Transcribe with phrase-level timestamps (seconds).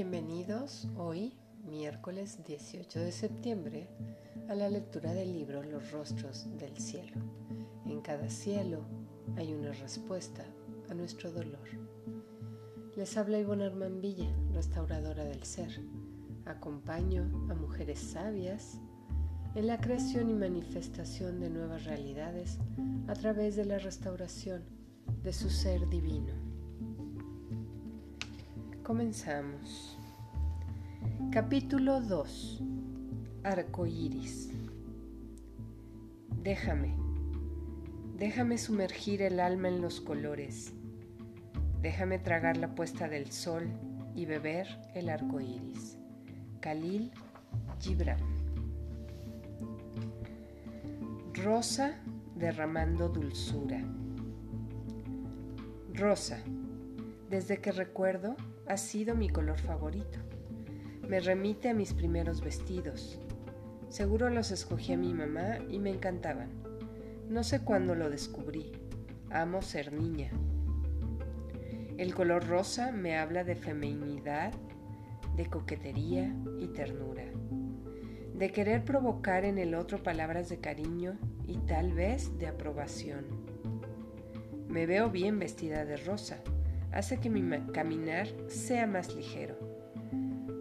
[0.00, 1.32] Bienvenidos hoy,
[1.68, 3.88] miércoles 18 de septiembre,
[4.48, 7.16] a la lectura del libro Los rostros del cielo.
[7.84, 8.84] En cada cielo
[9.36, 10.44] hay una respuesta
[10.88, 11.68] a nuestro dolor.
[12.94, 14.00] Les habla Ivonne Armand
[14.52, 15.80] restauradora del ser.
[16.44, 18.78] Acompaño a mujeres sabias
[19.56, 22.58] en la creación y manifestación de nuevas realidades
[23.08, 24.62] a través de la restauración
[25.24, 26.34] de su ser divino.
[28.88, 29.97] Comenzamos.
[31.30, 32.62] Capítulo 2.
[33.44, 34.50] Arcoíris.
[36.42, 36.96] Déjame.
[38.16, 40.72] Déjame sumergir el alma en los colores.
[41.82, 43.68] Déjame tragar la puesta del sol
[44.14, 45.96] y beber el arco iris.
[46.60, 47.12] Khalil
[47.80, 48.18] Gibran.
[51.34, 51.94] Rosa
[52.34, 53.80] derramando dulzura.
[55.94, 56.38] Rosa.
[57.30, 60.18] Desde que recuerdo, ha sido mi color favorito.
[61.08, 63.18] Me remite a mis primeros vestidos.
[63.88, 66.50] Seguro los escogí a mi mamá y me encantaban.
[67.30, 68.72] No sé cuándo lo descubrí.
[69.30, 70.30] Amo ser niña.
[71.96, 74.52] El color rosa me habla de feminidad,
[75.34, 77.24] de coquetería y ternura.
[78.34, 83.24] De querer provocar en el otro palabras de cariño y tal vez de aprobación.
[84.68, 86.42] Me veo bien vestida de rosa
[86.92, 87.42] hace que mi
[87.72, 89.67] caminar sea más ligero.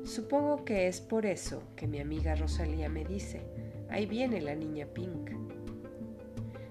[0.08, 3.42] Supongo que es por eso que mi amiga Rosalía me dice,
[3.90, 5.32] ahí viene la niña Pink.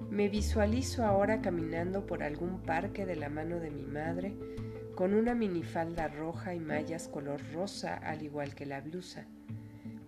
[0.08, 4.34] Me visualizo ahora caminando por algún parque de la mano de mi madre
[4.94, 9.26] con una minifalda roja y mallas color rosa al igual que la blusa.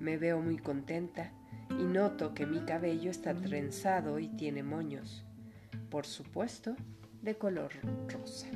[0.01, 1.31] Me veo muy contenta
[1.79, 5.27] y noto que mi cabello está trenzado y tiene moños.
[5.91, 6.77] Por supuesto,
[7.21, 7.73] de color
[8.09, 8.47] rosa.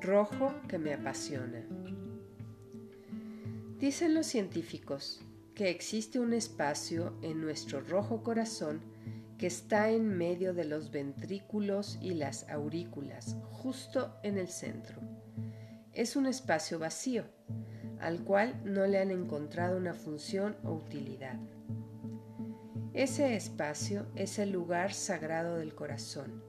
[0.00, 1.64] Rojo que me apasiona.
[3.78, 5.20] Dicen los científicos
[5.54, 8.80] que existe un espacio en nuestro rojo corazón
[9.38, 15.00] que está en medio de los ventrículos y las aurículas, justo en el centro.
[15.92, 17.24] Es un espacio vacío,
[18.00, 21.38] al cual no le han encontrado una función o utilidad.
[22.94, 26.42] Ese espacio es el lugar sagrado del corazón,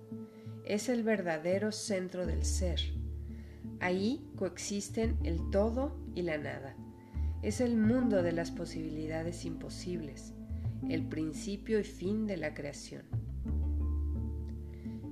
[0.66, 2.80] es el verdadero centro del ser,
[3.82, 6.76] Ahí coexisten el todo y la nada.
[7.42, 10.34] Es el mundo de las posibilidades imposibles,
[10.90, 13.04] el principio y fin de la creación.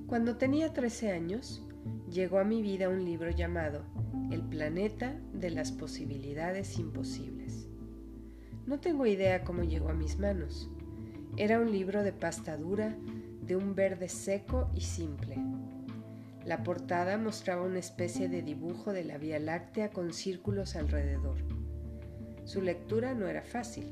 [0.06, 1.62] Cuando tenía 13 años,
[2.10, 3.84] llegó a mi vida un libro llamado
[4.30, 7.68] El planeta de las posibilidades imposibles.
[8.66, 10.70] No tengo idea cómo llegó a mis manos.
[11.38, 12.94] Era un libro de pasta dura,
[13.42, 15.38] de un verde seco y simple
[16.48, 21.36] la portada mostraba una especie de dibujo de la Vía Láctea con círculos alrededor.
[22.46, 23.84] Su lectura no era fácil.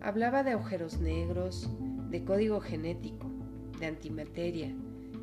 [0.00, 1.70] Hablaba de agujeros negros,
[2.10, 3.30] de código genético,
[3.78, 4.74] de antimateria,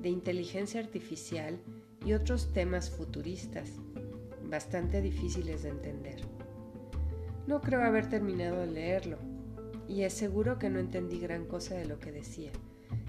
[0.02, 1.60] de inteligencia artificial
[2.06, 3.70] y otros temas futuristas,
[4.50, 6.22] bastante difíciles de entender.
[7.46, 9.18] No creo haber terminado de leerlo,
[9.90, 12.52] y es seguro que no entendí gran cosa de lo que decía.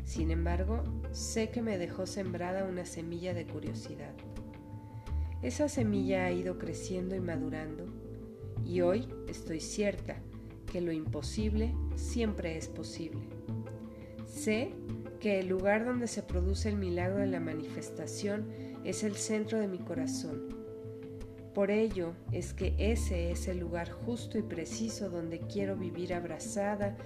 [0.04, 0.82] Sin embargo,
[1.12, 4.14] sé que me dejó sembrada una semilla de curiosidad.
[5.42, 7.86] Esa semilla ha ido creciendo y madurando
[8.64, 10.16] y hoy estoy cierta
[10.70, 13.20] que lo imposible siempre es posible.
[14.26, 14.72] Sé
[15.20, 18.48] que el lugar donde se produce el milagro de la manifestación
[18.84, 20.56] es el centro de mi corazón.
[21.54, 26.96] Por ello es que ese es el lugar justo y preciso donde quiero vivir abrazada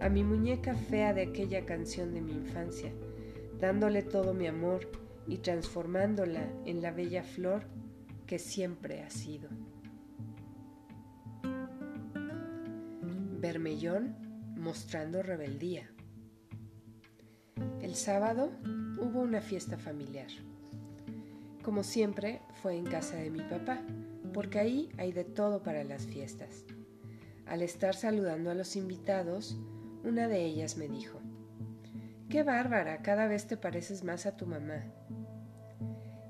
[0.00, 2.92] a mi muñeca fea de aquella canción de mi infancia,
[3.60, 4.90] dándole todo mi amor
[5.26, 7.64] y transformándola en la bella flor
[8.26, 9.48] que siempre ha sido.
[13.40, 14.16] Bermellón
[14.56, 15.88] mostrando rebeldía.
[17.80, 18.50] El sábado
[19.00, 20.28] hubo una fiesta familiar.
[21.62, 23.80] Como siempre, fue en casa de mi papá,
[24.32, 26.64] porque ahí hay de todo para las fiestas.
[27.46, 29.58] Al estar saludando a los invitados,
[30.04, 31.17] una de ellas me dijo,
[32.28, 34.84] Qué bárbara, cada vez te pareces más a tu mamá.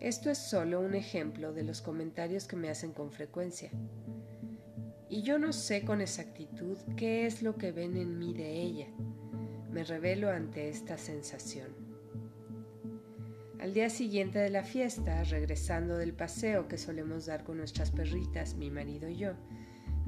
[0.00, 3.70] Esto es solo un ejemplo de los comentarios que me hacen con frecuencia.
[5.08, 8.86] Y yo no sé con exactitud qué es lo que ven en mí de ella.
[9.70, 11.68] Me revelo ante esta sensación.
[13.58, 18.54] Al día siguiente de la fiesta, regresando del paseo que solemos dar con nuestras perritas,
[18.54, 19.32] mi marido y yo,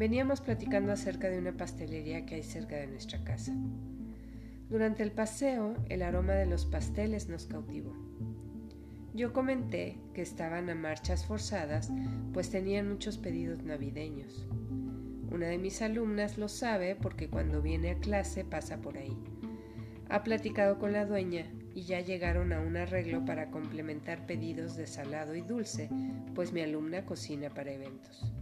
[0.00, 3.52] Veníamos platicando acerca de una pastelería que hay cerca de nuestra casa.
[4.70, 7.93] Durante el paseo, el aroma de los pasteles nos cautivó.
[9.12, 11.90] Yo comenté que estaban a marchas forzadas,
[12.32, 14.46] pues tenían muchos pedidos navideños.
[15.32, 19.17] Una de mis alumnas lo sabe porque cuando viene a clase pasa por ahí.
[20.08, 24.87] Ha platicado con la dueña y ya llegaron a un arreglo para complementar pedidos de
[24.87, 25.88] salado y dulce,
[26.37, 28.32] pues mi alumna cocina para eventos.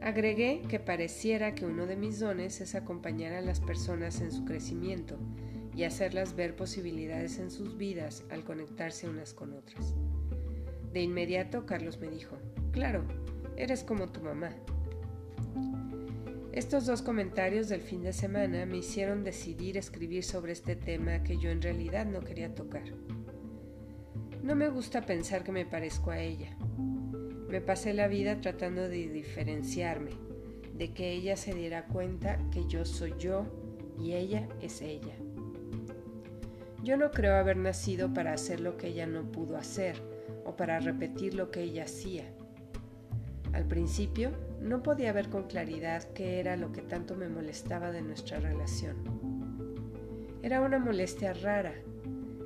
[0.00, 4.44] Agregué que pareciera que uno de mis dones es acompañar a las personas en su
[4.44, 5.18] crecimiento
[5.74, 9.94] y hacerlas ver posibilidades en sus vidas al conectarse unas con otras.
[10.92, 12.36] De inmediato Carlos me dijo,
[12.72, 13.04] claro,
[13.56, 14.50] eres como tu mamá.
[16.52, 21.38] Estos dos comentarios del fin de semana me hicieron decidir escribir sobre este tema que
[21.38, 22.84] yo en realidad no quería tocar.
[24.42, 26.57] No me gusta pensar que me parezco a ella.
[27.48, 30.10] Me pasé la vida tratando de diferenciarme,
[30.74, 33.46] de que ella se diera cuenta que yo soy yo
[33.98, 35.14] y ella es ella.
[36.84, 39.96] Yo no creo haber nacido para hacer lo que ella no pudo hacer
[40.44, 42.24] o para repetir lo que ella hacía.
[43.52, 44.30] Al principio
[44.60, 48.96] no podía ver con claridad qué era lo que tanto me molestaba de nuestra relación.
[50.42, 51.74] Era una molestia rara,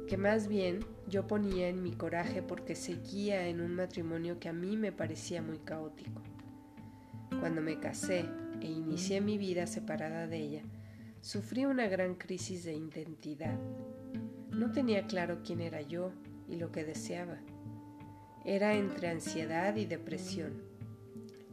[0.07, 4.53] que más bien yo ponía en mi coraje porque seguía en un matrimonio que a
[4.53, 6.23] mí me parecía muy caótico.
[7.41, 8.25] Cuando me casé
[8.61, 10.63] e inicié mi vida separada de ella,
[11.21, 13.59] sufrí una gran crisis de identidad
[14.53, 16.13] no tenía claro quién era yo
[16.47, 17.39] y lo que deseaba.
[18.45, 20.63] Era entre ansiedad y depresión,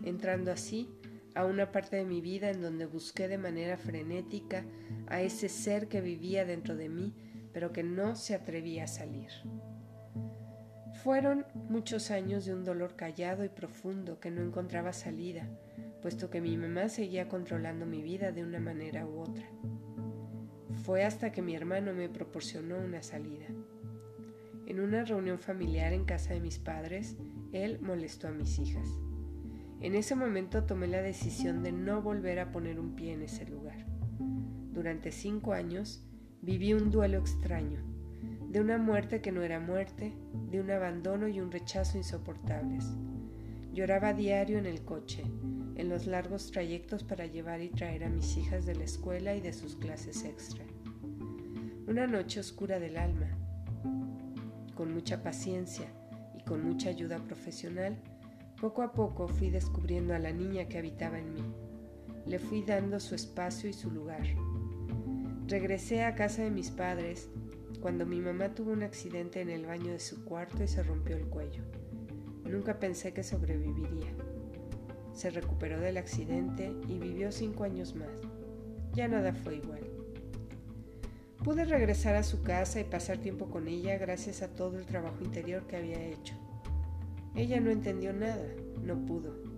[0.04, 0.90] entrando así
[1.34, 4.66] a una parte de mi vida en donde busqué de manera frenética
[5.08, 7.14] a ese ser que vivía dentro de mí,
[7.54, 9.30] pero que no se atrevía a salir.
[11.04, 15.48] Fueron muchos años de un dolor callado y profundo que no encontraba salida,
[16.02, 19.50] puesto que mi mamá seguía controlando mi vida de una manera u otra.
[20.84, 23.46] Fue hasta que mi hermano me proporcionó una salida.
[24.66, 27.18] En una reunión familiar en casa de mis padres,
[27.54, 28.88] él molestó a mis hijas.
[29.82, 33.46] En ese momento tomé la decisión de no volver a poner un pie en ese
[33.46, 33.86] lugar.
[34.20, 36.06] Durante cinco años
[36.42, 37.82] viví un duelo extraño,
[38.50, 40.14] de una muerte que no era muerte,
[40.50, 42.86] de un abandono y un rechazo insoportables.
[43.74, 45.24] Lloraba diario en el coche,
[45.76, 49.42] en los largos trayectos para llevar y traer a mis hijas de la escuela y
[49.42, 50.66] de sus clases extra.
[51.88, 53.28] Una noche oscura del alma.
[54.76, 55.88] Con mucha paciencia
[56.38, 57.98] y con mucha ayuda profesional,
[58.60, 61.44] poco a poco fui descubriendo a la niña que habitaba en mí.
[62.26, 64.24] Le fui dando su espacio y su lugar.
[65.50, 67.28] Regresé a casa de mis padres
[67.82, 71.18] cuando mi mamá tuvo un accidente en el baño de su cuarto y se rompió
[71.18, 71.64] el cuello.
[72.44, 74.14] Nunca pensé que sobreviviría.
[75.12, 78.12] Se recuperó del accidente y vivió cinco años más.
[78.94, 79.82] Ya nada fue igual.
[81.44, 85.24] Pude regresar a su casa y pasar tiempo con ella gracias a todo el trabajo
[85.24, 86.36] interior que había hecho.
[87.34, 88.46] Ella no entendió nada,
[88.84, 89.49] no pudo.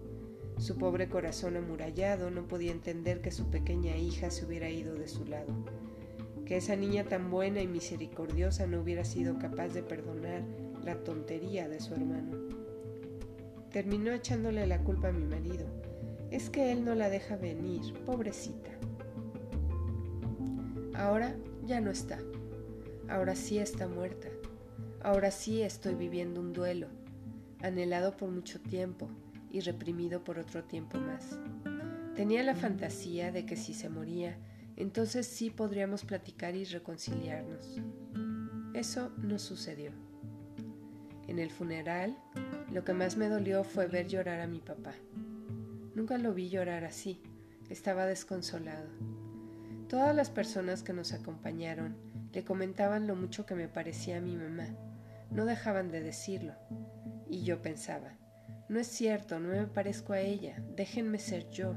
[0.62, 5.08] Su pobre corazón amurallado no podía entender que su pequeña hija se hubiera ido de
[5.08, 5.54] su lado,
[6.46, 10.44] que esa niña tan buena y misericordiosa no hubiera sido capaz de perdonar
[10.84, 12.52] la tontería de su hermano
[13.72, 15.66] terminó echándole la culpa a mi marido.
[16.30, 18.70] Es que él no la deja venir, pobrecita.
[20.94, 21.36] Ahora
[21.66, 22.20] ya no está.
[23.10, 24.28] Ahora sí está muerta.
[25.02, 26.88] Ahora sí estoy viviendo un duelo,
[27.62, 29.10] anhelado por mucho tiempo
[29.52, 31.40] y reprimido por otro tiempo más.
[32.16, 34.38] Tenía la fantasía de que si se moría,
[34.76, 37.80] entonces sí podríamos platicar y reconciliarnos.
[38.74, 39.92] Eso no sucedió.
[41.28, 42.18] En el funeral,
[42.72, 44.94] lo que más me dolió fue ver llorar a mi papá.
[45.96, 47.22] Nunca lo vi llorar así,
[47.70, 48.88] estaba desconsolado.
[49.88, 51.96] Todas las personas que nos acompañaron
[52.34, 54.68] le comentaban lo mucho que me parecía a mi mamá,
[55.32, 56.54] no dejaban de decirlo.
[57.28, 58.18] Y yo pensaba,
[58.72, 61.76] no es cierto, no me parezco a ella, déjenme ser yo.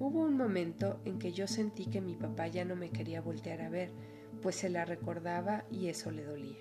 [0.00, 3.60] Hubo un momento en que yo sentí que mi papá ya no me quería voltear
[3.60, 3.92] a ver,
[4.42, 6.58] pues se la recordaba y eso le dolía.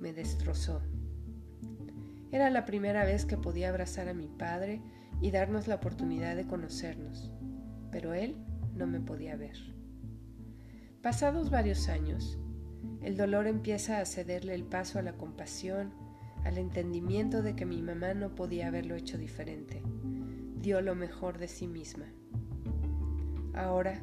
[0.00, 0.80] Me destrozó,
[2.32, 4.80] era la primera vez que podía abrazar a mi padre
[5.20, 7.30] y darnos la oportunidad de conocernos,
[7.90, 8.34] pero él
[8.74, 9.58] no me podía ver.
[11.02, 12.38] Pasados varios años,
[13.02, 16.05] el dolor empieza a cederle el paso a la compasión,
[16.46, 19.82] al entendimiento de que mi mamá no podía haberlo hecho diferente.
[20.60, 22.06] Dio lo mejor de sí misma.
[23.54, 24.02] Ahora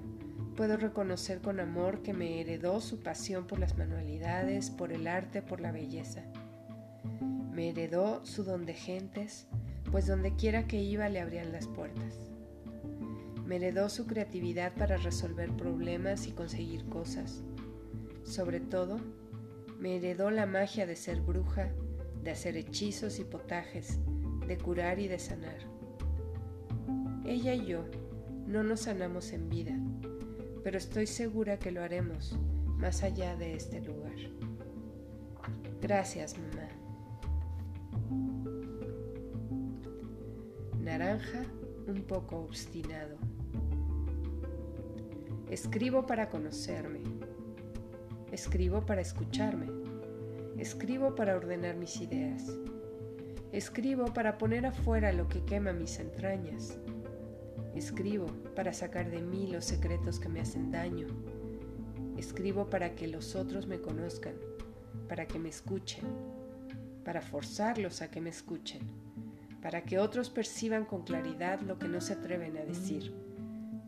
[0.55, 5.41] puedo reconocer con amor que me heredó su pasión por las manualidades, por el arte,
[5.41, 6.23] por la belleza
[7.53, 9.45] me heredó su don de gentes,
[9.91, 12.19] pues donde quiera que iba le abrían las puertas.
[13.45, 17.43] Me heredó su creatividad para resolver problemas y conseguir cosas.
[18.23, 18.99] Sobre todo,
[19.79, 21.69] Me heredó la magia de ser bruja,
[22.23, 23.99] de hacer hechizos y potajes,
[24.47, 25.57] de curar y de sanar.
[27.25, 27.85] Ella y yo
[28.47, 29.77] no nos sanamos en vida,
[30.63, 32.37] pero estoy segura que lo haremos
[32.77, 34.15] más allá de este lugar.
[35.81, 36.69] Gracias, mamá.
[40.79, 41.45] Naranja
[41.87, 43.17] un poco obstinado.
[45.49, 47.01] Escribo para conocerme.
[48.31, 49.82] Escribo para escucharme.
[50.57, 52.43] Escribo para ordenar mis ideas.
[53.51, 56.77] Escribo para poner afuera lo que quema mis entrañas.
[57.75, 61.07] Escribo para sacar de mí los secretos que me hacen daño.
[62.17, 64.35] Escribo para que los otros me conozcan,
[65.09, 66.05] para que me escuchen,
[67.03, 68.81] para forzarlos a que me escuchen,
[69.59, 73.11] para que otros perciban con claridad lo que no se atreven a decir,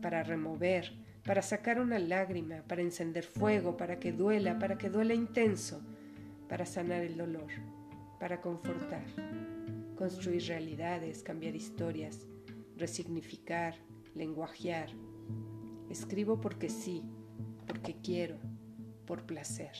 [0.02, 0.92] para remover,
[1.24, 5.80] para sacar una lágrima, para encender fuego, para que duela, para que duela intenso,
[6.48, 7.50] para sanar el dolor,
[8.18, 9.04] para confortar,
[9.96, 12.26] construir realidades, cambiar historias,
[12.76, 13.74] resignificar,
[14.14, 14.90] lenguajear.
[15.90, 17.02] Escribo porque sí,
[17.66, 18.38] porque quiero,
[19.06, 19.76] por placer.